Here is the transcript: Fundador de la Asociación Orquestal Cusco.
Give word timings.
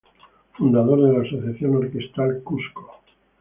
Fundador 0.53 0.99
de 1.03 1.13
la 1.13 1.21
Asociación 1.21 1.75
Orquestal 1.75 2.41
Cusco. 2.41 2.89